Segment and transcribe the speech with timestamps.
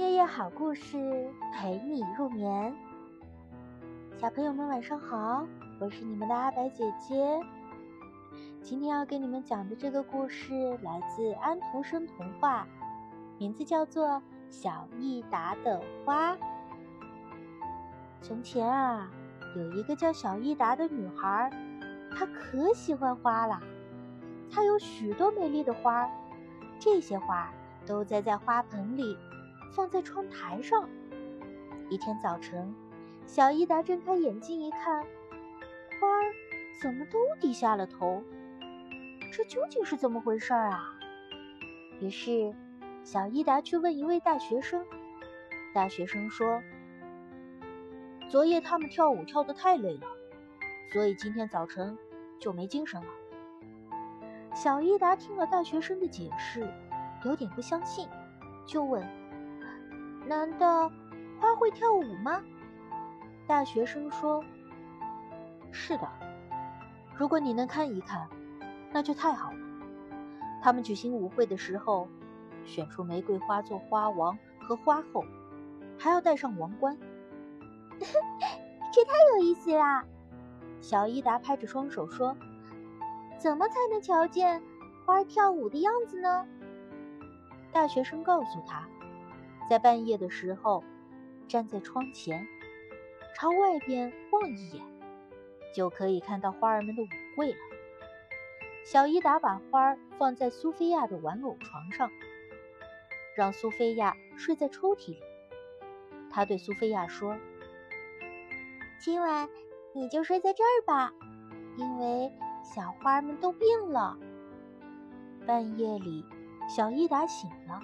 [0.00, 2.74] 夜夜好故事陪你入眠，
[4.16, 5.46] 小朋友们晚上好，
[5.78, 7.38] 我是你们的阿白姐姐。
[8.62, 12.66] 今天要给你们讲的这个故事来自安徒生童话，
[13.36, 14.08] 名字叫做
[14.48, 16.32] 《小益达的花》。
[18.22, 19.06] 从前啊，
[19.54, 21.50] 有一个叫小益达的女孩，
[22.16, 23.60] 她可喜欢花了。
[24.50, 26.08] 她有许多美丽的花，
[26.78, 27.52] 这些花
[27.84, 29.14] 都栽在花盆里。
[29.70, 30.88] 放在窗台上。
[31.88, 32.74] 一天早晨，
[33.26, 35.02] 小伊达睁开眼睛一看，
[36.00, 36.32] 花儿
[36.80, 38.22] 怎么都低下了头？
[39.32, 40.96] 这究竟是怎么回事啊？
[42.00, 42.54] 于是，
[43.04, 44.84] 小伊达去问一位大学生。
[45.72, 46.60] 大学生说
[48.28, 50.06] ：“昨夜他们跳舞跳得太累了，
[50.92, 51.96] 所以今天早晨
[52.40, 53.06] 就没精神了。”
[54.52, 56.68] 小伊达听了大学生的解释，
[57.24, 58.08] 有点不相信，
[58.66, 59.06] 就问。
[60.26, 60.90] 难道
[61.40, 62.42] 花会跳舞吗？
[63.46, 64.44] 大学生说
[65.72, 66.08] ：“是的，
[67.16, 68.28] 如果你能看一看，
[68.92, 69.58] 那就太好了。
[70.62, 72.08] 他们举行舞会的时候，
[72.64, 75.24] 选出玫瑰花做花王和花后，
[75.98, 76.96] 还要戴上王冠。
[78.92, 80.04] 这太有意思啦！”
[80.80, 82.36] 小伊达拍着双手说
[83.36, 84.62] ：“怎么才能瞧见
[85.04, 86.46] 花跳舞的样子呢？”
[87.72, 88.86] 大学生告诉他。
[89.70, 90.82] 在半夜的时候，
[91.46, 92.44] 站在窗前，
[93.36, 94.84] 朝外边望一眼，
[95.72, 97.58] 就可以看到花儿们的舞会了。
[98.84, 102.10] 小伊达把花儿放在苏菲亚的玩偶床上，
[103.36, 105.22] 让苏菲亚睡在抽屉里。
[106.32, 107.38] 他对苏菲亚说
[108.98, 109.48] ：“今晚
[109.92, 111.14] 你就睡在这儿吧，
[111.76, 112.32] 因为
[112.64, 114.18] 小花们都病了。”
[115.46, 116.24] 半夜里，
[116.68, 117.80] 小伊达醒了。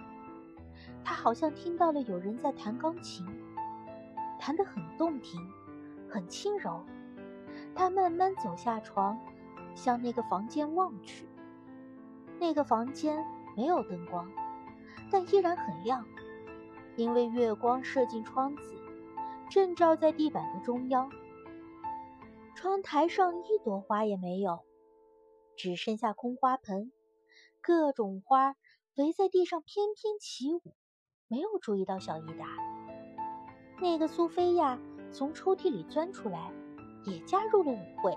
[1.05, 3.25] 他好像听到了有人在弹钢琴，
[4.39, 5.41] 弹得很动听，
[6.09, 6.84] 很轻柔。
[7.75, 9.19] 他慢慢走下床，
[9.75, 11.28] 向那个房间望去。
[12.38, 13.25] 那个房间
[13.56, 14.31] 没有灯光，
[15.11, 16.06] 但依然很亮，
[16.97, 18.75] 因为月光射进窗子，
[19.50, 21.11] 正照在地板的中央。
[22.55, 24.61] 窗台上一朵花也没有，
[25.56, 26.93] 只剩下空花盆，
[27.61, 28.55] 各种花
[28.97, 30.75] 围在地上翩翩起舞。
[31.29, 32.47] 没有注意到小伊达，
[33.81, 34.79] 那个苏菲亚
[35.11, 36.53] 从抽屉里钻出来，
[37.05, 38.17] 也加入了舞会。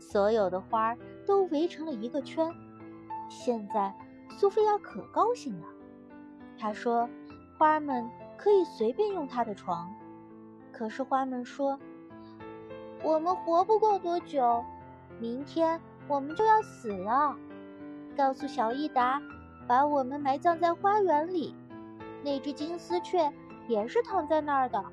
[0.00, 2.52] 所有的花儿都围成了一个圈。
[3.30, 3.94] 现在
[4.30, 5.66] 苏菲亚可高兴了，
[6.58, 7.08] 她说
[7.56, 9.94] ：“花儿们可以随便用她的床。”
[10.72, 11.78] 可是花们说
[13.04, 14.64] ：“我们活不过多久，
[15.20, 17.36] 明天我们就要死了。
[18.16, 19.22] 告诉小伊达，
[19.68, 21.54] 把我们埋葬在花园里。”
[22.24, 23.32] 那只金丝雀
[23.68, 24.84] 也是躺在那儿的。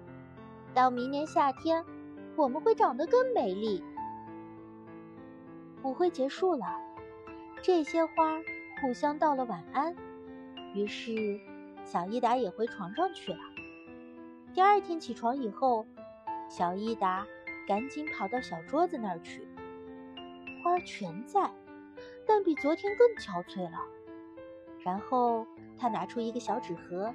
[0.75, 1.83] 到明年夏天，
[2.35, 3.83] 我们会长得更美丽。
[5.81, 6.65] 舞会结束了，
[7.63, 8.39] 这些花
[8.81, 9.95] 互相道了晚安。
[10.73, 11.39] 于是，
[11.83, 13.39] 小伊达也回床上去了。
[14.53, 15.85] 第二天起床以后，
[16.47, 17.25] 小伊达
[17.67, 19.47] 赶紧跑到小桌子那儿去。
[20.63, 21.51] 花全在，
[22.27, 23.79] 但比昨天更憔悴了。
[24.85, 25.45] 然后。
[25.77, 27.13] 他拿出一个小纸盒，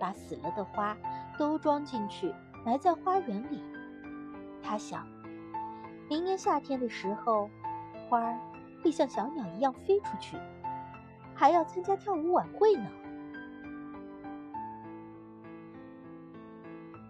[0.00, 0.96] 把死了的花
[1.38, 3.62] 都装进去，埋在花园里。
[4.62, 5.06] 他想，
[6.08, 7.50] 明年夏天的时候，
[8.08, 8.38] 花儿
[8.82, 10.38] 会像小鸟一样飞出去，
[11.34, 12.88] 还要参加跳舞晚会呢。